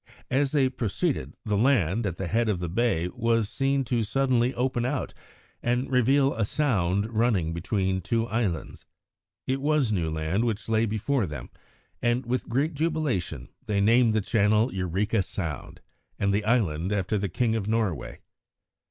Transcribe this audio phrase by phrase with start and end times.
[0.31, 4.51] As they proceeded, the land, at the head of the bay, was seen to suddenly
[4.55, 5.13] open out
[5.61, 8.83] and reveal a sound running between two islands.
[9.45, 11.51] It was new land which lay before them,
[12.01, 15.81] and with great jubilation they named the channel Eureka Sound
[16.17, 18.21] and the island after the King of Norway.